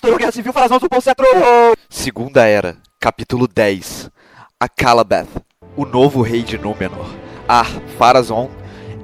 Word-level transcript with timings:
Guerra 0.00 0.30
Civil, 0.30 0.52
do! 0.52 1.76
Segunda 1.90 2.46
Era, 2.46 2.76
capítulo 3.00 3.48
10 3.48 4.08
A 4.60 4.68
Calabeth, 4.68 5.26
o 5.76 5.84
novo 5.84 6.22
rei 6.22 6.42
de 6.42 6.56
Númenor. 6.56 7.06
Ar 7.48 7.66
Pharazôn 7.98 8.48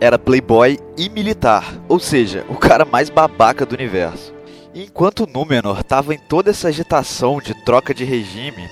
era 0.01 0.19
playboy 0.19 0.79
e 0.97 1.09
militar, 1.09 1.65
ou 1.89 1.99
seja, 1.99 2.45
o 2.49 2.55
cara 2.55 2.85
mais 2.85 3.11
babaca 3.11 3.67
do 3.67 3.75
universo. 3.75 4.33
E 4.73 4.85
enquanto 4.85 5.27
Númenor 5.27 5.81
estava 5.81 6.15
em 6.15 6.19
toda 6.19 6.51
essa 6.51 6.69
agitação 6.69 7.39
de 7.41 7.55
troca 7.65 7.93
de 7.93 8.05
regime, 8.05 8.69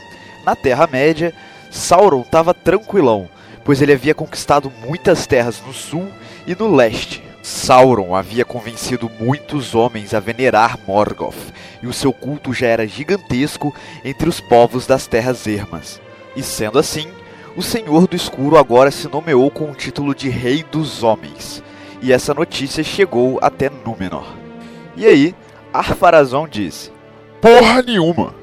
na 0.46 0.54
Terra-média, 0.54 1.34
Sauron 1.70 2.20
estava 2.20 2.54
tranquilão, 2.54 3.28
pois 3.64 3.82
ele 3.82 3.92
havia 3.92 4.14
conquistado 4.14 4.72
muitas 4.86 5.26
terras 5.26 5.60
no 5.66 5.72
sul 5.72 6.08
e 6.46 6.54
no 6.54 6.72
leste. 6.74 7.22
Sauron 7.42 8.14
havia 8.14 8.44
convencido 8.44 9.10
muitos 9.18 9.74
homens 9.74 10.14
a 10.14 10.20
venerar 10.20 10.78
Morgoth, 10.86 11.52
e 11.82 11.86
o 11.86 11.92
seu 11.92 12.12
culto 12.12 12.52
já 12.52 12.68
era 12.68 12.86
gigantesco 12.86 13.74
entre 14.04 14.28
os 14.28 14.40
povos 14.40 14.86
das 14.86 15.06
terras 15.06 15.46
ermas. 15.46 16.00
E 16.36 16.42
sendo 16.42 16.78
assim, 16.78 17.08
o 17.56 17.62
Senhor 17.62 18.06
do 18.06 18.16
Escuro 18.16 18.56
agora 18.56 18.90
se 18.90 19.08
nomeou 19.08 19.50
com 19.50 19.70
o 19.70 19.74
título 19.74 20.14
de 20.14 20.28
Rei 20.28 20.64
dos 20.70 21.02
Homens, 21.02 21.62
e 22.00 22.12
essa 22.12 22.32
notícia 22.32 22.82
chegou 22.82 23.38
até 23.42 23.70
Númenor. 23.84 24.26
E 24.96 25.06
aí, 25.06 25.34
Arpharazon 25.72 26.48
disse: 26.48 26.90
Porra 27.40 27.82
nenhuma! 27.82 28.34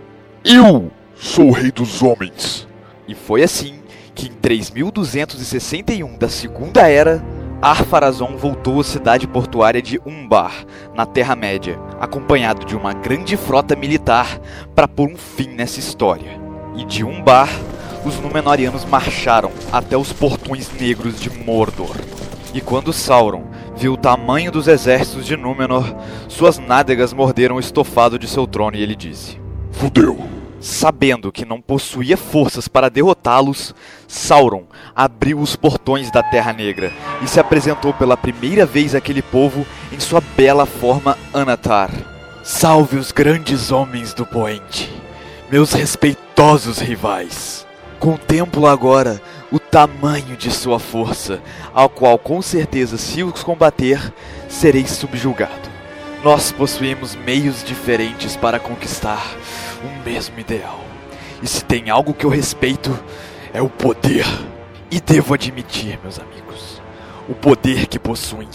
Eu 0.43 0.91
sou 1.15 1.47
o 1.47 1.51
Rei 1.51 1.71
dos 1.71 2.01
Homens! 2.01 2.67
E 3.07 3.15
foi 3.15 3.43
assim 3.43 3.79
que 4.13 4.27
em 4.27 4.31
3261 4.31 6.17
da 6.17 6.29
Segunda 6.29 6.87
Era, 6.87 7.23
Arpharazon 7.61 8.37
voltou 8.37 8.79
à 8.79 8.83
cidade 8.83 9.27
portuária 9.27 9.81
de 9.81 9.99
Umbar, 10.05 10.65
na 10.95 11.05
Terra-média, 11.05 11.77
acompanhado 11.99 12.65
de 12.65 12.73
uma 12.73 12.93
grande 12.93 13.35
frota 13.35 13.75
militar 13.75 14.39
para 14.73 14.87
pôr 14.87 15.09
um 15.09 15.17
fim 15.17 15.49
nessa 15.49 15.77
história. 15.77 16.39
E 16.77 16.85
de 16.85 17.03
Umbar, 17.03 17.49
os 18.05 18.17
Númenóreanos 18.17 18.85
marcharam 18.85 19.51
até 19.73 19.97
os 19.97 20.13
portões 20.13 20.71
negros 20.79 21.19
de 21.19 21.29
Mordor. 21.29 21.97
E 22.53 22.61
quando 22.61 22.93
Sauron 22.93 23.43
viu 23.75 23.93
o 23.93 23.97
tamanho 23.97 24.53
dos 24.53 24.69
exércitos 24.69 25.25
de 25.25 25.35
Númenor, 25.35 25.83
suas 26.29 26.57
nádegas 26.57 27.11
morderam 27.11 27.57
o 27.57 27.59
estofado 27.59 28.17
de 28.17 28.27
seu 28.27 28.47
trono 28.47 28.77
e 28.77 28.81
ele 28.81 28.95
disse: 28.95 29.37
Fudeu! 29.71 30.38
Sabendo 30.61 31.31
que 31.31 31.45
não 31.45 31.61
possuía 31.61 32.17
forças 32.17 32.67
para 32.67 32.89
derrotá-los, 32.89 33.73
Sauron 34.07 34.65
abriu 34.93 35.39
os 35.39 35.55
portões 35.55 36.11
da 36.11 36.21
Terra 36.21 36.51
Negra 36.51 36.91
e 37.21 37.27
se 37.27 37.39
apresentou 37.39 37.93
pela 37.93 38.17
primeira 38.17 38.65
vez 38.65 38.93
àquele 38.93 39.21
povo 39.21 39.65
em 39.91 39.99
sua 39.99 40.21
bela 40.35 40.65
forma 40.65 41.17
Anatar. 41.33 41.91
Salve 42.43 42.97
os 42.97 43.11
grandes 43.11 43.71
homens 43.71 44.13
do 44.13 44.25
Poente, 44.25 44.91
meus 45.49 45.71
respeitosos 45.71 46.79
rivais. 46.79 47.65
Contemplo 47.97 48.67
agora 48.67 49.21
o 49.51 49.59
tamanho 49.59 50.35
de 50.35 50.51
sua 50.51 50.79
força, 50.79 51.41
ao 51.73 51.89
qual 51.89 52.17
com 52.17 52.41
certeza, 52.41 52.97
se 52.97 53.23
os 53.23 53.43
combater, 53.43 54.13
serei 54.47 54.85
subjugado. 54.85 55.69
Nós 56.23 56.51
possuímos 56.51 57.15
meios 57.15 57.63
diferentes 57.63 58.35
para 58.35 58.59
conquistar 58.59 59.37
um 59.83 60.03
mesmo 60.03 60.39
ideal. 60.39 60.83
E 61.41 61.47
se 61.47 61.63
tem 61.63 61.89
algo 61.89 62.13
que 62.13 62.25
eu 62.25 62.29
respeito, 62.29 62.97
é 63.53 63.61
o 63.61 63.69
poder. 63.69 64.25
E 64.91 64.99
devo 64.99 65.33
admitir, 65.33 65.99
meus 66.01 66.19
amigos, 66.19 66.81
o 67.27 67.35
poder 67.35 67.87
que 67.87 67.99
possuem 67.99 68.49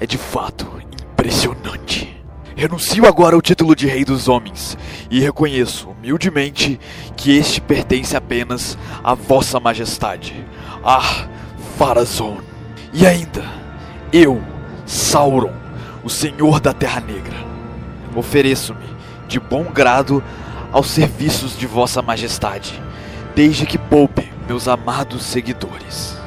é 0.00 0.06
de 0.06 0.18
fato 0.18 0.66
impressionante. 1.10 2.14
Renuncio 2.56 3.06
agora 3.06 3.34
ao 3.34 3.42
título 3.42 3.74
de 3.74 3.86
Rei 3.86 4.04
dos 4.04 4.28
Homens 4.28 4.78
e 5.10 5.18
reconheço 5.20 5.90
humildemente 5.90 6.78
que 7.16 7.36
este 7.36 7.60
pertence 7.60 8.16
apenas 8.16 8.78
a 9.02 9.12
Vossa 9.12 9.58
Majestade, 9.58 10.46
Ar 10.82 11.28
Pharazôn. 11.76 12.38
E 12.92 13.04
ainda, 13.06 13.44
eu, 14.12 14.40
Sauron, 14.86 15.52
o 16.04 16.08
Senhor 16.08 16.60
da 16.60 16.72
Terra 16.72 17.00
Negra, 17.00 17.36
ofereço-me 18.14 18.94
de 19.26 19.40
bom 19.40 19.64
grado 19.64 20.22
aos 20.74 20.88
serviços 20.88 21.56
de 21.56 21.68
Vossa 21.68 22.02
Majestade, 22.02 22.82
desde 23.32 23.64
que 23.64 23.78
poupe 23.78 24.28
meus 24.48 24.66
amados 24.66 25.22
seguidores. 25.22 26.18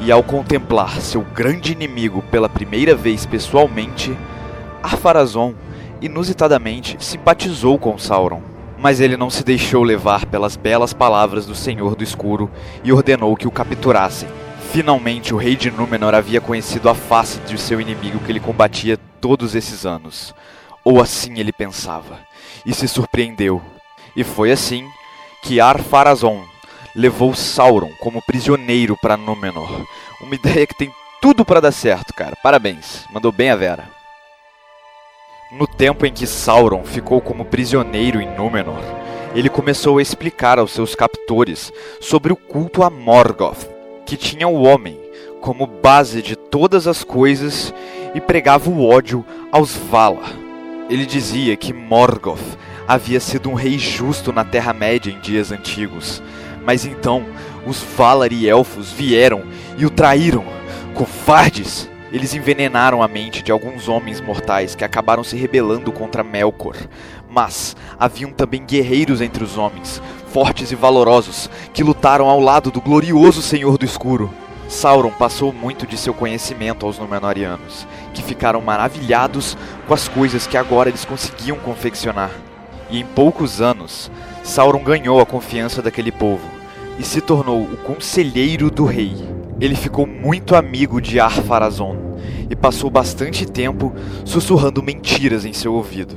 E 0.00 0.12
ao 0.12 0.22
contemplar 0.22 1.00
seu 1.00 1.22
grande 1.22 1.72
inimigo 1.72 2.22
pela 2.30 2.48
primeira 2.48 2.94
vez 2.94 3.26
pessoalmente, 3.26 4.16
Arpharazon 4.80 5.54
inusitadamente 6.00 6.96
simpatizou 7.00 7.80
com 7.80 7.98
Sauron. 7.98 8.40
Mas 8.78 9.00
ele 9.00 9.16
não 9.16 9.28
se 9.28 9.42
deixou 9.42 9.82
levar 9.82 10.24
pelas 10.26 10.54
belas 10.54 10.92
palavras 10.92 11.44
do 11.44 11.56
Senhor 11.56 11.96
do 11.96 12.04
Escuro 12.04 12.48
e 12.84 12.92
ordenou 12.92 13.34
que 13.34 13.48
o 13.48 13.50
capturassem. 13.50 14.28
Finalmente 14.70 15.34
o 15.34 15.36
rei 15.36 15.56
de 15.56 15.68
Númenor 15.68 16.14
havia 16.14 16.40
conhecido 16.40 16.88
a 16.88 16.94
face 16.94 17.40
de 17.40 17.58
seu 17.58 17.80
inimigo 17.80 18.20
que 18.20 18.30
ele 18.30 18.38
combatia 18.38 19.00
todos 19.20 19.56
esses 19.56 19.84
anos. 19.84 20.32
Ou 20.84 21.02
assim 21.02 21.40
ele 21.40 21.52
pensava, 21.52 22.20
e 22.64 22.72
se 22.72 22.86
surpreendeu 22.86 23.60
e 24.16 24.24
foi 24.24 24.50
assim 24.50 24.88
que 25.42 25.60
Ar-Pharazôn 25.60 26.42
levou 26.94 27.34
Sauron 27.34 27.90
como 28.00 28.22
prisioneiro 28.22 28.96
para 28.96 29.16
Númenor. 29.16 29.86
Uma 30.20 30.34
ideia 30.34 30.66
que 30.66 30.74
tem 30.74 30.90
tudo 31.20 31.44
para 31.44 31.60
dar 31.60 31.72
certo, 31.72 32.14
cara. 32.14 32.34
Parabéns. 32.42 33.04
Mandou 33.12 33.30
bem 33.30 33.50
a 33.50 33.56
Vera. 33.56 33.88
No 35.52 35.66
tempo 35.66 36.06
em 36.06 36.12
que 36.12 36.26
Sauron 36.26 36.82
ficou 36.84 37.20
como 37.20 37.44
prisioneiro 37.44 38.20
em 38.20 38.34
Númenor, 38.34 38.80
ele 39.34 39.48
começou 39.48 39.98
a 39.98 40.02
explicar 40.02 40.58
aos 40.58 40.72
seus 40.72 40.94
captores 40.94 41.72
sobre 42.00 42.32
o 42.32 42.36
culto 42.36 42.82
a 42.82 42.90
Morgoth, 42.90 43.68
que 44.06 44.16
tinha 44.16 44.48
o 44.48 44.62
homem 44.62 44.98
como 45.40 45.66
base 45.66 46.22
de 46.22 46.34
todas 46.34 46.88
as 46.88 47.04
coisas 47.04 47.72
e 48.14 48.20
pregava 48.20 48.70
o 48.70 48.88
ódio 48.88 49.24
aos 49.52 49.76
Valar. 49.76 50.32
Ele 50.88 51.04
dizia 51.04 51.56
que 51.56 51.72
Morgoth 51.72 52.58
havia 52.86 53.20
sido 53.20 53.50
um 53.50 53.54
rei 53.54 53.78
justo 53.78 54.32
na 54.32 54.44
Terra-média 54.44 55.10
em 55.12 55.20
dias 55.20 55.50
antigos. 55.50 56.22
Mas 56.64 56.84
então 56.84 57.24
os 57.66 57.82
Valar 57.82 58.32
e 58.32 58.48
Elfos 58.48 58.92
vieram 58.92 59.42
e 59.76 59.84
o 59.84 59.90
traíram. 59.90 60.44
Covardes! 60.94 61.90
Eles 62.12 62.32
envenenaram 62.34 63.02
a 63.02 63.08
mente 63.08 63.42
de 63.42 63.50
alguns 63.50 63.88
homens 63.88 64.20
mortais 64.20 64.74
que 64.74 64.84
acabaram 64.84 65.24
se 65.24 65.36
rebelando 65.36 65.90
contra 65.90 66.22
Melkor. 66.22 66.76
Mas 67.28 67.76
haviam 67.98 68.30
também 68.30 68.64
guerreiros 68.64 69.20
entre 69.20 69.42
os 69.42 69.58
homens, 69.58 70.00
fortes 70.28 70.70
e 70.70 70.76
valorosos, 70.76 71.50
que 71.74 71.82
lutaram 71.82 72.28
ao 72.28 72.40
lado 72.40 72.70
do 72.70 72.80
glorioso 72.80 73.42
Senhor 73.42 73.76
do 73.76 73.84
Escuro. 73.84 74.32
Sauron 74.68 75.10
passou 75.10 75.52
muito 75.52 75.86
de 75.86 75.96
seu 75.96 76.14
conhecimento 76.14 76.86
aos 76.86 76.98
Númenóreanos, 76.98 77.86
que 78.14 78.22
ficaram 78.22 78.60
maravilhados 78.60 79.56
com 79.86 79.92
as 79.92 80.08
coisas 80.08 80.46
que 80.46 80.56
agora 80.56 80.88
eles 80.88 81.04
conseguiam 81.04 81.58
confeccionar. 81.58 82.30
E 82.90 83.00
em 83.00 83.04
poucos 83.04 83.60
anos, 83.60 84.10
Sauron 84.42 84.82
ganhou 84.82 85.20
a 85.20 85.26
confiança 85.26 85.82
daquele 85.82 86.12
povo 86.12 86.48
e 86.98 87.02
se 87.02 87.20
tornou 87.20 87.62
o 87.62 87.76
conselheiro 87.78 88.70
do 88.70 88.84
rei. 88.84 89.14
Ele 89.60 89.74
ficou 89.74 90.06
muito 90.06 90.54
amigo 90.54 91.00
de 91.00 91.18
Ar-Pharazôn 91.18 91.96
e 92.48 92.54
passou 92.54 92.90
bastante 92.90 93.46
tempo 93.46 93.92
sussurrando 94.24 94.82
mentiras 94.82 95.44
em 95.44 95.52
seu 95.52 95.74
ouvido. 95.74 96.16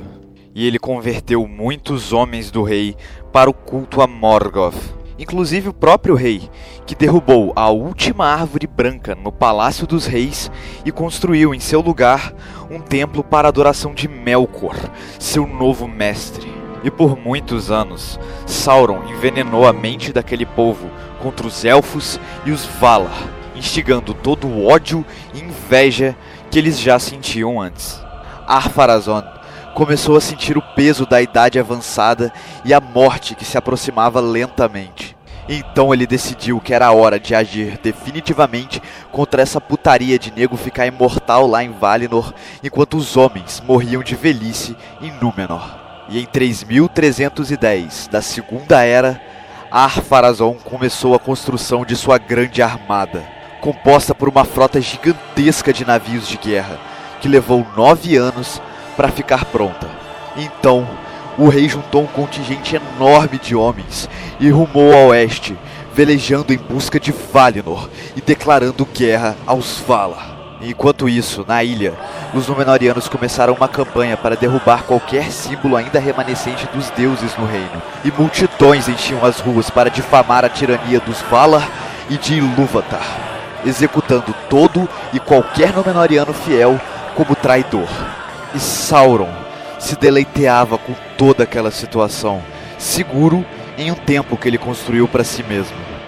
E 0.54 0.66
ele 0.66 0.78
converteu 0.78 1.46
muitos 1.46 2.12
homens 2.12 2.50
do 2.50 2.62
rei 2.62 2.96
para 3.32 3.48
o 3.48 3.54
culto 3.54 4.00
a 4.02 4.06
Morgoth, 4.06 4.74
inclusive 5.18 5.68
o 5.68 5.74
próprio 5.74 6.14
rei, 6.14 6.50
que 6.86 6.94
derrubou 6.94 7.52
a 7.54 7.70
última 7.70 8.26
árvore 8.26 8.66
branca 8.66 9.14
no 9.14 9.30
Palácio 9.30 9.86
dos 9.86 10.06
Reis 10.06 10.50
e 10.84 10.90
construiu 10.90 11.54
em 11.54 11.60
seu 11.60 11.80
lugar 11.80 12.34
um 12.70 12.80
templo 12.80 13.22
para 13.22 13.48
a 13.48 13.50
adoração 13.50 13.94
de 13.94 14.08
Melkor, 14.08 14.76
seu 15.18 15.46
novo 15.46 15.86
mestre. 15.86 16.59
E 16.82 16.90
por 16.90 17.16
muitos 17.16 17.70
anos, 17.70 18.18
Sauron 18.46 19.04
envenenou 19.08 19.66
a 19.66 19.72
mente 19.72 20.12
daquele 20.12 20.46
povo 20.46 20.90
contra 21.20 21.46
os 21.46 21.64
elfos 21.64 22.18
e 22.44 22.50
os 22.50 22.64
Valar, 22.64 23.28
instigando 23.54 24.14
todo 24.14 24.46
o 24.46 24.66
ódio 24.66 25.04
e 25.34 25.40
inveja 25.40 26.16
que 26.50 26.58
eles 26.58 26.80
já 26.80 26.98
sentiam 26.98 27.60
antes. 27.60 28.00
Ar-Pharazôn 28.46 29.22
começou 29.74 30.16
a 30.16 30.20
sentir 30.20 30.56
o 30.56 30.62
peso 30.74 31.06
da 31.06 31.20
idade 31.20 31.58
avançada 31.58 32.32
e 32.64 32.72
a 32.72 32.80
morte 32.80 33.34
que 33.34 33.44
se 33.44 33.58
aproximava 33.58 34.20
lentamente. 34.20 35.16
Então 35.48 35.92
ele 35.92 36.06
decidiu 36.06 36.60
que 36.60 36.72
era 36.72 36.92
hora 36.92 37.18
de 37.18 37.34
agir 37.34 37.78
definitivamente 37.82 38.80
contra 39.10 39.42
essa 39.42 39.60
putaria 39.60 40.18
de 40.18 40.30
nego 40.30 40.56
ficar 40.56 40.86
imortal 40.86 41.46
lá 41.46 41.62
em 41.62 41.72
Valinor, 41.72 42.32
enquanto 42.62 42.96
os 42.96 43.16
homens 43.16 43.62
morriam 43.66 44.02
de 44.02 44.14
velhice 44.14 44.76
em 45.00 45.12
Númenor. 45.20 45.89
E 46.10 46.18
em 46.18 46.26
3310 46.26 48.08
da 48.08 48.20
Segunda 48.20 48.82
Era, 48.82 49.22
Ar-Pharazôn 49.70 50.54
começou 50.54 51.14
a 51.14 51.20
construção 51.20 51.84
de 51.84 51.94
sua 51.94 52.18
grande 52.18 52.60
armada, 52.60 53.22
composta 53.60 54.12
por 54.12 54.28
uma 54.28 54.44
frota 54.44 54.80
gigantesca 54.80 55.72
de 55.72 55.84
navios 55.84 56.26
de 56.26 56.36
guerra, 56.36 56.80
que 57.20 57.28
levou 57.28 57.64
nove 57.76 58.16
anos 58.16 58.60
para 58.96 59.12
ficar 59.12 59.44
pronta. 59.44 59.88
Então, 60.36 60.84
o 61.38 61.48
rei 61.48 61.68
juntou 61.68 62.02
um 62.02 62.08
contingente 62.08 62.74
enorme 62.74 63.38
de 63.38 63.54
homens 63.54 64.08
e 64.40 64.50
rumou 64.50 64.92
a 64.92 65.06
oeste, 65.06 65.56
velejando 65.94 66.52
em 66.52 66.58
busca 66.58 66.98
de 66.98 67.12
Valinor 67.12 67.88
e 68.16 68.20
declarando 68.20 68.84
guerra 68.84 69.36
aos 69.46 69.78
Valar. 69.86 70.29
Enquanto 70.62 71.08
isso, 71.08 71.42
na 71.48 71.64
ilha, 71.64 71.94
os 72.34 72.46
Númenóreanos 72.46 73.08
começaram 73.08 73.54
uma 73.54 73.66
campanha 73.66 74.14
para 74.14 74.36
derrubar 74.36 74.82
qualquer 74.82 75.32
símbolo 75.32 75.74
ainda 75.74 75.98
remanescente 75.98 76.66
dos 76.66 76.90
deuses 76.90 77.34
no 77.38 77.46
reino, 77.46 77.82
e 78.04 78.12
multidões 78.12 78.86
enchiam 78.86 79.24
as 79.24 79.40
ruas 79.40 79.70
para 79.70 79.90
difamar 79.90 80.44
a 80.44 80.50
tirania 80.50 81.00
dos 81.00 81.22
Valar 81.22 81.66
e 82.10 82.18
de 82.18 82.34
Ilúvatar, 82.34 83.06
executando 83.64 84.34
todo 84.50 84.86
e 85.14 85.18
qualquer 85.18 85.72
Númenóreano 85.72 86.34
fiel 86.34 86.78
como 87.14 87.34
traidor. 87.34 87.88
E 88.54 88.60
Sauron 88.60 89.30
se 89.78 89.96
deleiteava 89.96 90.76
com 90.76 90.94
toda 91.16 91.44
aquela 91.44 91.70
situação, 91.70 92.42
seguro 92.76 93.46
em 93.78 93.90
um 93.90 93.94
tempo 93.94 94.36
que 94.36 94.46
ele 94.46 94.58
construiu 94.58 95.08
para 95.08 95.24
si 95.24 95.42
mesmo. 95.42 95.99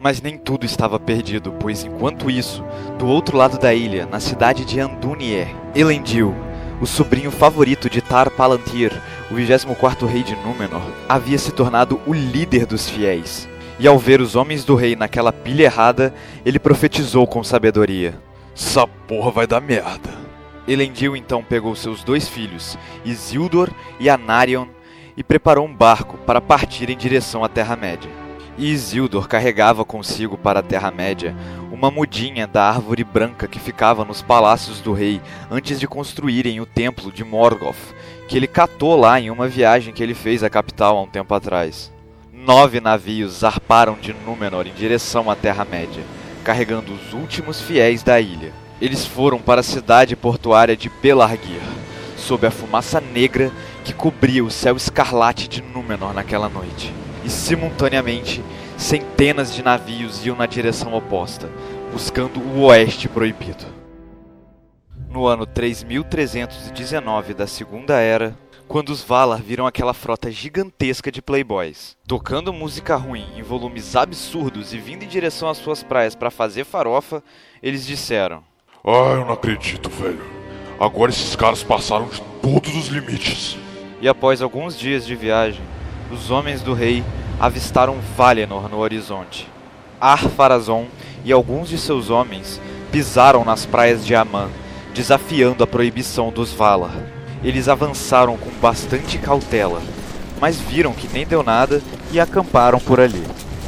Mas 0.00 0.22
nem 0.22 0.38
tudo 0.38 0.64
estava 0.64 0.98
perdido, 1.00 1.52
pois 1.58 1.84
enquanto 1.84 2.30
isso, 2.30 2.64
do 2.98 3.06
outro 3.06 3.36
lado 3.36 3.58
da 3.58 3.74
ilha, 3.74 4.06
na 4.06 4.20
cidade 4.20 4.64
de 4.64 4.78
Andúnier, 4.78 5.48
Elendil, 5.74 6.34
o 6.80 6.86
sobrinho 6.86 7.32
favorito 7.32 7.90
de 7.90 8.00
Tar 8.00 8.30
Palantir, 8.30 8.92
o 9.30 9.34
24º 9.34 10.06
rei 10.06 10.22
de 10.22 10.36
Númenor, 10.36 10.82
havia 11.08 11.36
se 11.36 11.50
tornado 11.50 12.00
o 12.06 12.12
líder 12.12 12.64
dos 12.64 12.88
fiéis. 12.88 13.48
E 13.80 13.88
ao 13.88 13.98
ver 13.98 14.20
os 14.20 14.36
homens 14.36 14.64
do 14.64 14.76
rei 14.76 14.94
naquela 14.94 15.32
pilha 15.32 15.64
errada, 15.64 16.14
ele 16.44 16.58
profetizou 16.58 17.26
com 17.26 17.42
sabedoria. 17.42 18.20
Essa 18.54 18.86
porra 18.86 19.30
vai 19.32 19.46
dar 19.46 19.60
merda. 19.60 20.10
Elendil 20.66 21.16
então 21.16 21.42
pegou 21.42 21.74
seus 21.74 22.04
dois 22.04 22.28
filhos, 22.28 22.78
Isildur 23.04 23.70
e 23.98 24.08
Anarion, 24.08 24.66
e 25.16 25.24
preparou 25.24 25.66
um 25.66 25.74
barco 25.74 26.16
para 26.18 26.40
partir 26.40 26.88
em 26.90 26.96
direção 26.96 27.42
à 27.42 27.48
Terra-média. 27.48 28.10
E 28.58 28.72
Isildur 28.72 29.28
carregava 29.28 29.84
consigo 29.84 30.36
para 30.36 30.58
a 30.58 30.62
Terra-média 30.64 31.32
uma 31.70 31.92
mudinha 31.92 32.44
da 32.44 32.64
árvore 32.64 33.04
branca 33.04 33.46
que 33.46 33.60
ficava 33.60 34.04
nos 34.04 34.20
palácios 34.20 34.80
do 34.80 34.92
rei 34.92 35.20
antes 35.48 35.78
de 35.78 35.86
construírem 35.86 36.60
o 36.60 36.66
templo 36.66 37.12
de 37.12 37.22
Morgoth, 37.22 37.94
que 38.26 38.36
ele 38.36 38.48
catou 38.48 38.98
lá 38.98 39.20
em 39.20 39.30
uma 39.30 39.46
viagem 39.46 39.94
que 39.94 40.02
ele 40.02 40.12
fez 40.12 40.42
à 40.42 40.50
capital 40.50 40.98
há 40.98 41.02
um 41.02 41.06
tempo 41.06 41.32
atrás. 41.32 41.92
Nove 42.32 42.80
navios 42.80 43.38
zarparam 43.38 43.94
de 43.94 44.12
Númenor 44.12 44.66
em 44.66 44.72
direção 44.72 45.30
à 45.30 45.36
Terra-média, 45.36 46.02
carregando 46.42 46.92
os 46.92 47.12
últimos 47.12 47.60
fiéis 47.60 48.02
da 48.02 48.20
ilha. 48.20 48.52
Eles 48.80 49.06
foram 49.06 49.38
para 49.38 49.60
a 49.60 49.64
cidade 49.64 50.16
portuária 50.16 50.76
de 50.76 50.90
Pelargir, 50.90 51.62
sob 52.16 52.44
a 52.44 52.50
fumaça 52.50 53.00
negra 53.00 53.52
que 53.84 53.92
cobria 53.92 54.44
o 54.44 54.50
céu 54.50 54.76
escarlate 54.76 55.46
de 55.46 55.62
Númenor 55.62 56.12
naquela 56.12 56.48
noite 56.48 56.92
e 57.24 57.30
simultaneamente 57.30 58.42
centenas 58.76 59.54
de 59.54 59.62
navios 59.62 60.24
iam 60.24 60.36
na 60.36 60.46
direção 60.46 60.94
oposta, 60.94 61.50
buscando 61.92 62.40
o 62.40 62.62
Oeste 62.62 63.08
Proibido. 63.08 63.66
No 65.10 65.26
ano 65.26 65.46
3319 65.46 67.34
da 67.34 67.46
Segunda 67.46 67.98
Era, 67.98 68.36
quando 68.68 68.90
os 68.90 69.02
Valar 69.02 69.40
viram 69.40 69.66
aquela 69.66 69.94
frota 69.94 70.30
gigantesca 70.30 71.10
de 71.10 71.22
playboys, 71.22 71.96
tocando 72.06 72.52
música 72.52 72.96
ruim 72.96 73.26
em 73.34 73.42
volumes 73.42 73.96
absurdos 73.96 74.74
e 74.74 74.78
vindo 74.78 75.04
em 75.04 75.08
direção 75.08 75.48
às 75.48 75.56
suas 75.56 75.82
praias 75.82 76.14
para 76.14 76.30
fazer 76.30 76.64
farofa, 76.64 77.22
eles 77.62 77.86
disseram: 77.86 78.44
Ah, 78.84 79.14
eu 79.14 79.24
não 79.24 79.32
acredito, 79.32 79.88
velho. 79.88 80.20
Agora 80.78 81.10
esses 81.10 81.34
caras 81.34 81.64
passaram 81.64 82.06
de 82.08 82.20
todos 82.42 82.76
os 82.76 82.88
limites. 82.88 83.56
E 84.00 84.08
após 84.08 84.42
alguns 84.42 84.78
dias 84.78 85.04
de 85.04 85.16
viagem, 85.16 85.62
os 86.10 86.30
homens 86.30 86.62
do 86.62 86.72
rei 86.74 87.04
avistaram 87.38 87.96
Valinor 88.16 88.68
no 88.68 88.78
horizonte. 88.78 89.48
Ar-Pharazôn 90.00 90.86
e 91.24 91.32
alguns 91.32 91.68
de 91.68 91.78
seus 91.78 92.10
homens 92.10 92.60
pisaram 92.90 93.44
nas 93.44 93.66
praias 93.66 94.04
de 94.04 94.14
Aman, 94.14 94.48
desafiando 94.94 95.62
a 95.62 95.66
proibição 95.66 96.30
dos 96.30 96.52
Valar. 96.52 96.96
Eles 97.42 97.68
avançaram 97.68 98.36
com 98.36 98.50
bastante 98.60 99.18
cautela, 99.18 99.82
mas 100.40 100.58
viram 100.58 100.92
que 100.92 101.08
nem 101.12 101.26
deu 101.26 101.42
nada 101.42 101.82
e 102.10 102.18
acamparam 102.18 102.80
por 102.80 103.00
ali. 103.00 103.22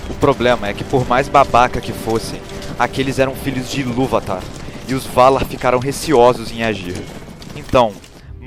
O 0.08 0.14
problema 0.14 0.69
é 0.69 0.75
que 0.75 0.84
por 0.84 1.06
mais 1.06 1.28
babaca 1.28 1.81
que 1.81 1.92
fossem, 1.92 2.40
aqueles 2.78 3.19
eram 3.19 3.34
filhos 3.34 3.70
de 3.70 3.82
Ilúvatar, 3.82 4.42
e 4.88 4.94
os 4.94 5.04
Valar 5.06 5.44
ficaram 5.44 5.78
receosos 5.78 6.50
em 6.50 6.62
agir. 6.64 6.96
Então, 7.54 7.92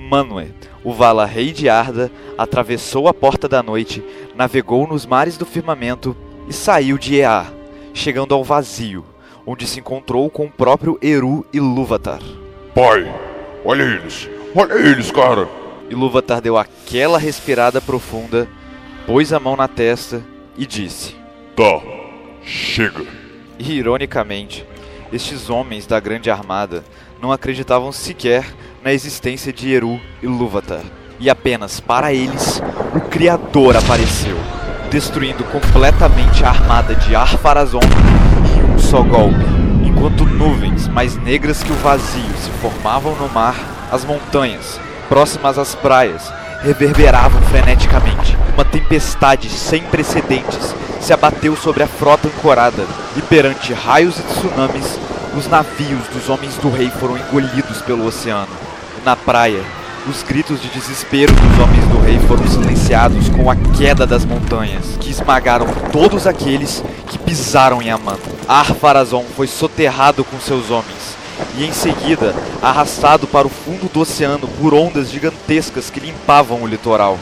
Manwë, 0.04 0.50
o 0.84 0.94
Valar 0.94 1.28
rei 1.28 1.52
de 1.52 1.70
Arda, 1.70 2.12
atravessou 2.38 3.08
a 3.08 3.14
Porta 3.14 3.48
da 3.48 3.64
Noite, 3.64 4.04
navegou 4.36 4.86
nos 4.86 5.06
mares 5.06 5.38
do 5.38 5.46
firmamento 5.46 6.16
e 6.48 6.54
saiu 6.54 6.98
de 6.98 7.16
Ea, 7.16 7.48
chegando 7.94 8.36
ao 8.36 8.44
vazio, 8.44 9.06
onde 9.46 9.66
se 9.66 9.80
encontrou 9.80 10.30
com 10.30 10.46
o 10.46 10.52
próprio 10.52 11.00
Eru 11.02 11.46
Ilúvatar. 11.54 12.20
Pai, 12.76 13.10
olha 13.64 13.84
eles, 13.84 14.30
olha 14.54 14.74
eles, 14.74 15.10
cara. 15.10 15.48
Ilúvatar 15.90 16.42
deu 16.42 16.58
aquela 16.58 17.18
respirada 17.18 17.80
profunda, 17.80 18.48
pôs 19.06 19.32
a 19.32 19.40
mão 19.40 19.56
na 19.56 19.68
testa 19.68 20.24
e 20.58 20.66
disse: 20.66 21.16
Tá, 21.56 21.82
chega. 22.44 23.06
E, 23.60 23.74
ironicamente, 23.74 24.66
estes 25.12 25.50
homens 25.50 25.86
da 25.86 26.00
grande 26.00 26.30
armada 26.30 26.84
não 27.24 27.32
acreditavam 27.32 27.90
sequer 27.94 28.46
na 28.84 28.92
existência 28.92 29.54
de 29.54 29.74
Eru 29.74 29.98
e 30.22 30.28
Lúvatar. 30.28 30.84
E 31.22 31.30
apenas 31.30 31.80
para 31.80 32.12
eles, 32.12 32.62
o 32.94 33.00
Criador 33.00 33.78
apareceu, 33.78 34.36
destruindo 34.92 35.42
completamente 35.46 36.44
a 36.44 36.50
armada 36.50 36.94
de 36.94 37.16
Ar-Pharazôn 37.16 37.80
em 37.80 38.74
um 38.74 38.78
só 38.78 39.02
golpe. 39.02 39.40
Enquanto 39.86 40.26
nuvens 40.26 40.90
mais 40.90 41.16
negras 41.16 41.64
que 41.64 41.72
o 41.72 41.76
vazio 41.76 42.36
se 42.36 42.52
formavam 42.62 43.16
no 43.16 43.30
mar, 43.30 43.56
as 43.90 44.04
montanhas, 44.04 44.78
próximas 45.08 45.58
às 45.58 45.74
praias, 45.74 46.30
reverberavam 46.62 47.42
freneticamente. 47.44 48.38
Uma 48.54 48.66
tempestade 48.66 49.48
sem 49.48 49.82
precedentes 49.84 50.76
se 51.00 51.14
abateu 51.14 51.56
sobre 51.56 51.84
a 51.84 51.88
frota 51.88 52.28
ancorada, 52.28 52.86
e 53.16 53.22
perante 53.22 53.72
raios 53.72 54.20
e 54.20 54.24
tsunamis, 54.24 55.00
os 55.36 55.48
navios 55.48 56.08
dos 56.14 56.30
homens 56.30 56.56
do 56.58 56.70
rei 56.70 56.90
foram 56.90 57.18
engolidos 57.18 57.82
pelo 57.82 58.06
oceano. 58.06 58.52
Na 59.04 59.16
praia, 59.16 59.62
os 60.08 60.22
gritos 60.22 60.62
de 60.62 60.68
desespero 60.68 61.34
dos 61.34 61.60
homens 61.60 61.86
do 61.88 62.00
rei 62.00 62.20
foram 62.28 62.46
silenciados 62.48 63.30
com 63.30 63.50
a 63.50 63.56
queda 63.56 64.06
das 64.06 64.26
montanhas, 64.26 64.98
que 65.00 65.10
esmagaram 65.10 65.66
todos 65.92 66.28
aqueles 66.28 66.84
que 67.08 67.18
pisaram 67.18 67.82
em 67.82 67.90
Aman. 67.90 68.18
Ar-Pharazôn 68.48 69.26
foi 69.36 69.48
soterrado 69.48 70.24
com 70.24 70.40
seus 70.40 70.70
homens, 70.70 71.16
e 71.58 71.66
em 71.66 71.74
seguida 71.74 72.36
arrastado 72.62 73.26
para 73.26 73.48
o 73.48 73.50
fundo 73.50 73.92
do 73.92 74.02
oceano 74.02 74.48
por 74.48 74.74
ondas 74.74 75.10
gigantescas 75.10 75.90
que 75.90 76.00
limpavam 76.00 76.62
o 76.62 76.68
litoral. 76.68 77.18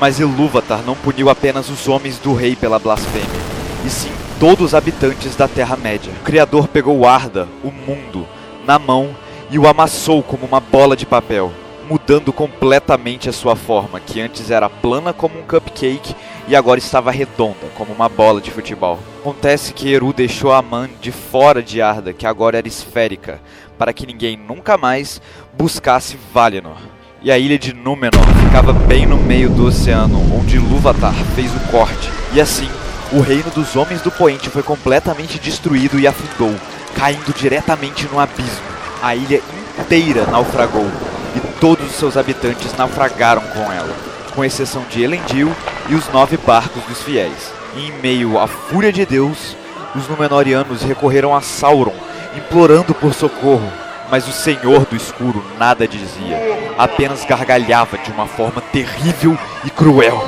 Mas 0.00 0.18
Ilúvatar 0.18 0.82
não 0.84 0.94
puniu 0.94 1.30
apenas 1.30 1.70
os 1.70 1.88
homens 1.88 2.18
do 2.18 2.34
rei 2.34 2.56
pela 2.56 2.78
blasfêmia, 2.78 3.40
e 3.84 3.90
sim 3.90 4.23
todos 4.38 4.66
os 4.66 4.74
habitantes 4.74 5.36
da 5.36 5.48
Terra-média. 5.48 6.12
O 6.20 6.24
Criador 6.24 6.68
pegou 6.68 7.06
Arda, 7.06 7.48
o 7.62 7.70
mundo, 7.70 8.26
na 8.66 8.78
mão 8.78 9.14
e 9.50 9.58
o 9.58 9.68
amassou 9.68 10.22
como 10.22 10.46
uma 10.46 10.60
bola 10.60 10.96
de 10.96 11.06
papel, 11.06 11.52
mudando 11.88 12.32
completamente 12.32 13.28
a 13.28 13.32
sua 13.32 13.54
forma, 13.54 14.00
que 14.00 14.20
antes 14.20 14.50
era 14.50 14.70
plana 14.70 15.12
como 15.12 15.38
um 15.38 15.42
cupcake 15.42 16.14
e 16.48 16.56
agora 16.56 16.78
estava 16.78 17.10
redonda 17.10 17.66
como 17.74 17.92
uma 17.92 18.08
bola 18.08 18.40
de 18.40 18.50
futebol. 18.50 18.98
Acontece 19.20 19.72
que 19.72 19.92
Eru 19.92 20.12
deixou 20.12 20.52
a 20.52 20.62
Man 20.62 20.90
de 21.00 21.12
fora 21.12 21.62
de 21.62 21.80
Arda, 21.80 22.12
que 22.12 22.26
agora 22.26 22.58
era 22.58 22.68
esférica, 22.68 23.40
para 23.78 23.92
que 23.92 24.06
ninguém 24.06 24.36
nunca 24.36 24.76
mais 24.76 25.20
buscasse 25.56 26.18
Valinor. 26.32 26.78
E 27.22 27.32
a 27.32 27.38
ilha 27.38 27.58
de 27.58 27.72
Númenor 27.72 28.26
ficava 28.44 28.72
bem 28.72 29.06
no 29.06 29.16
meio 29.16 29.48
do 29.48 29.66
oceano, 29.66 30.20
onde 30.38 30.56
Ilúvatar 30.56 31.14
fez 31.34 31.50
o 31.54 31.70
corte. 31.70 32.10
E 32.34 32.40
assim, 32.40 32.68
o 33.14 33.20
reino 33.20 33.48
dos 33.50 33.76
homens 33.76 34.00
do 34.02 34.10
Poente 34.10 34.50
foi 34.50 34.62
completamente 34.62 35.38
destruído 35.38 36.00
e 36.00 36.06
afundou, 36.06 36.52
caindo 36.96 37.32
diretamente 37.32 38.08
no 38.10 38.18
abismo. 38.18 38.64
A 39.00 39.14
ilha 39.14 39.40
inteira 39.78 40.26
naufragou 40.26 40.90
e 41.36 41.40
todos 41.60 41.86
os 41.86 41.94
seus 41.94 42.16
habitantes 42.16 42.76
naufragaram 42.76 43.42
com 43.42 43.72
ela, 43.72 43.94
com 44.34 44.44
exceção 44.44 44.82
de 44.90 45.04
Elendil 45.04 45.54
e 45.88 45.94
os 45.94 46.08
nove 46.08 46.36
barcos 46.36 46.82
dos 46.84 47.02
fiéis. 47.02 47.52
E 47.76 47.86
em 47.86 47.92
meio 48.00 48.36
à 48.36 48.48
fúria 48.48 48.92
de 48.92 49.06
Deus, 49.06 49.56
os 49.94 50.08
Númenóreanos 50.08 50.82
recorreram 50.82 51.36
a 51.36 51.40
Sauron, 51.40 51.94
implorando 52.36 52.92
por 52.94 53.14
socorro, 53.14 53.72
mas 54.10 54.26
o 54.26 54.32
Senhor 54.32 54.86
do 54.86 54.96
Escuro 54.96 55.44
nada 55.56 55.86
dizia, 55.86 56.36
apenas 56.76 57.24
gargalhava 57.24 57.96
de 57.96 58.10
uma 58.10 58.26
forma 58.26 58.60
terrível 58.60 59.38
e 59.64 59.70
cruel. 59.70 60.20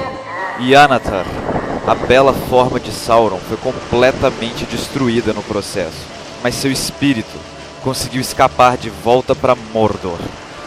E 0.61 0.75
Anatar, 0.75 1.27
a 1.87 1.95
bela 1.95 2.33
forma 2.33 2.81
de 2.81 2.91
Sauron, 2.91 3.39
foi 3.39 3.57
completamente 3.59 4.65
destruída 4.65 5.33
no 5.33 5.43
processo, 5.43 6.05
mas 6.43 6.57
seu 6.57 6.71
espírito 6.71 7.39
conseguiu 7.83 8.21
escapar 8.21 8.77
de 8.77 8.91
volta 8.91 9.37
para 9.37 9.55
Mordor, 9.55 10.19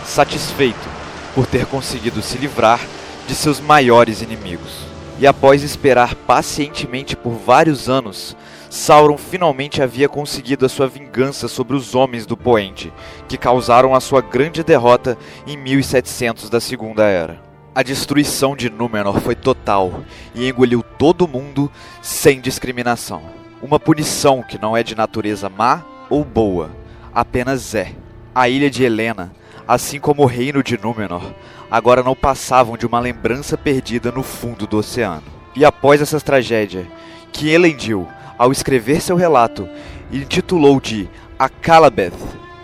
satisfeito 0.05 0.87
por 1.35 1.45
ter 1.45 1.65
conseguido 1.65 2.21
se 2.21 2.37
livrar 2.37 2.79
de 3.27 3.35
seus 3.35 3.59
maiores 3.59 4.21
inimigos. 4.21 4.87
E 5.19 5.27
após 5.27 5.61
esperar 5.61 6.15
pacientemente 6.15 7.17
por 7.17 7.31
vários 7.33 7.89
anos, 7.89 8.37
Sauron 8.69 9.17
finalmente 9.17 9.81
havia 9.81 10.07
conseguido 10.07 10.65
a 10.65 10.69
sua 10.69 10.87
vingança 10.87 11.49
sobre 11.49 11.75
os 11.75 11.95
homens 11.95 12.25
do 12.25 12.37
Poente, 12.37 12.93
que 13.27 13.37
causaram 13.37 13.93
a 13.93 13.99
sua 13.99 14.21
grande 14.21 14.63
derrota 14.63 15.17
em 15.45 15.57
1700 15.57 16.49
da 16.49 16.61
Segunda 16.61 17.03
Era. 17.03 17.48
A 17.79 17.81
destruição 17.81 18.57
de 18.57 18.69
Númenor 18.69 19.21
foi 19.21 19.35
total 19.35 20.03
e 20.35 20.49
engoliu 20.49 20.83
todo 20.83 21.25
mundo 21.25 21.71
sem 22.01 22.41
discriminação. 22.41 23.21
Uma 23.61 23.79
punição 23.79 24.43
que 24.43 24.61
não 24.61 24.75
é 24.75 24.83
de 24.83 24.95
natureza 24.95 25.47
má 25.47 25.81
ou 26.09 26.25
boa, 26.25 26.71
apenas 27.15 27.73
é. 27.73 27.93
A 28.35 28.49
ilha 28.49 28.69
de 28.69 28.83
Helena, 28.83 29.31
assim 29.65 29.97
como 29.97 30.23
o 30.23 30.25
reino 30.25 30.61
de 30.61 30.77
Númenor, 30.77 31.23
agora 31.71 32.03
não 32.03 32.13
passavam 32.13 32.75
de 32.75 32.85
uma 32.85 32.99
lembrança 32.99 33.57
perdida 33.57 34.11
no 34.11 34.23
fundo 34.23 34.67
do 34.67 34.79
oceano. 34.79 35.23
E 35.55 35.63
após 35.63 36.01
essa 36.01 36.19
tragédia, 36.19 36.85
que 37.31 37.49
Elendil 37.49 38.05
ao 38.37 38.51
escrever 38.51 38.99
seu 38.99 39.15
relato, 39.15 39.69
intitulou 40.11 40.81
de 40.81 41.07
Akalabeth, 41.39 42.11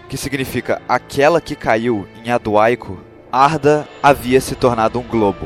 que 0.09 0.17
significa 0.17 0.81
aquela 0.89 1.39
que 1.39 1.55
caiu 1.55 2.05
em 2.21 2.31
Aduaico, 2.31 2.99
Arda 3.35 3.85
havia 4.01 4.39
se 4.39 4.55
tornado 4.55 4.97
um 4.97 5.03
globo, 5.03 5.45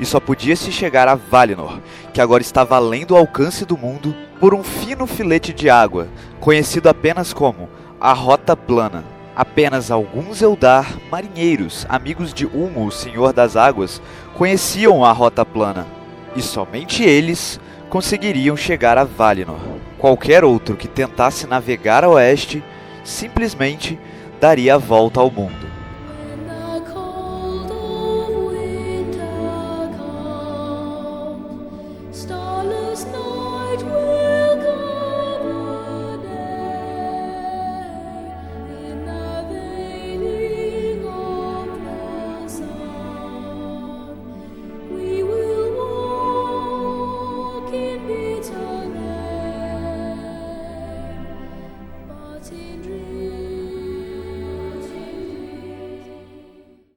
e 0.00 0.06
só 0.06 0.18
podia 0.18 0.56
se 0.56 0.72
chegar 0.72 1.06
a 1.06 1.14
Valinor, 1.14 1.80
que 2.10 2.18
agora 2.18 2.40
estava 2.40 2.76
além 2.76 3.04
do 3.04 3.14
alcance 3.14 3.66
do 3.66 3.76
mundo, 3.76 4.16
por 4.40 4.54
um 4.54 4.64
fino 4.64 5.06
filete 5.06 5.52
de 5.52 5.68
água, 5.68 6.08
conhecido 6.40 6.88
apenas 6.88 7.34
como 7.34 7.68
a 8.00 8.14
Rota 8.14 8.56
Plana. 8.56 9.04
Apenas 9.36 9.90
alguns 9.90 10.40
Eldar 10.40 10.96
marinheiros, 11.10 11.84
amigos 11.90 12.32
de 12.32 12.46
Ulmo, 12.46 12.86
o 12.86 12.90
Senhor 12.90 13.34
das 13.34 13.54
Águas, 13.54 14.00
conheciam 14.34 15.04
a 15.04 15.12
Rota 15.12 15.44
Plana, 15.44 15.86
e 16.34 16.40
somente 16.40 17.04
eles 17.04 17.60
conseguiriam 17.90 18.56
chegar 18.56 18.96
a 18.96 19.04
Valinor. 19.04 19.60
Qualquer 19.98 20.42
outro 20.42 20.74
que 20.74 20.88
tentasse 20.88 21.46
navegar 21.46 22.02
a 22.02 22.08
oeste 22.08 22.64
simplesmente 23.04 23.98
daria 24.40 24.76
a 24.76 24.78
volta 24.78 25.20
ao 25.20 25.30
mundo. 25.30 25.75